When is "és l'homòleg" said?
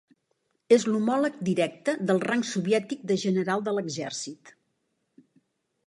0.77-1.35